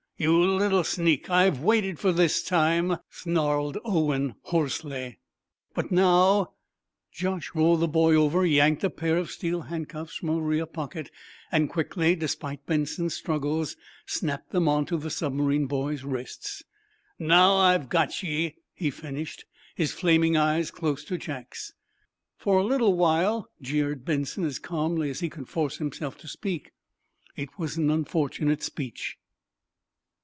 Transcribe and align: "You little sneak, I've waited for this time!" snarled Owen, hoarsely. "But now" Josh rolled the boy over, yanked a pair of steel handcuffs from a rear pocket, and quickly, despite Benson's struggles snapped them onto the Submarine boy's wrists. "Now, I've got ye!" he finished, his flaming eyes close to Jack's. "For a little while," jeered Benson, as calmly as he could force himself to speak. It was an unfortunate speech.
"You 0.17 0.39
little 0.39 0.83
sneak, 0.83 1.31
I've 1.31 1.61
waited 1.61 1.97
for 1.97 2.11
this 2.11 2.43
time!" 2.43 2.97
snarled 3.09 3.79
Owen, 3.83 4.35
hoarsely. 4.43 5.17
"But 5.73 5.91
now" 5.91 6.53
Josh 7.11 7.55
rolled 7.55 7.79
the 7.79 7.87
boy 7.87 8.13
over, 8.13 8.45
yanked 8.45 8.83
a 8.83 8.91
pair 8.91 9.17
of 9.17 9.31
steel 9.31 9.61
handcuffs 9.61 10.17
from 10.17 10.29
a 10.29 10.39
rear 10.39 10.67
pocket, 10.67 11.09
and 11.51 11.71
quickly, 11.71 12.13
despite 12.13 12.67
Benson's 12.67 13.15
struggles 13.15 13.75
snapped 14.05 14.51
them 14.51 14.67
onto 14.69 14.99
the 14.99 15.09
Submarine 15.09 15.65
boy's 15.65 16.03
wrists. 16.03 16.61
"Now, 17.17 17.55
I've 17.55 17.89
got 17.89 18.21
ye!" 18.21 18.57
he 18.75 18.91
finished, 18.91 19.45
his 19.73 19.91
flaming 19.91 20.37
eyes 20.37 20.69
close 20.69 21.03
to 21.05 21.17
Jack's. 21.17 21.73
"For 22.37 22.59
a 22.59 22.63
little 22.63 22.93
while," 22.93 23.49
jeered 23.59 24.05
Benson, 24.05 24.43
as 24.43 24.59
calmly 24.59 25.09
as 25.09 25.21
he 25.21 25.29
could 25.31 25.49
force 25.49 25.77
himself 25.77 26.15
to 26.19 26.27
speak. 26.27 26.73
It 27.35 27.57
was 27.57 27.77
an 27.77 27.89
unfortunate 27.89 28.61
speech. 28.61 29.17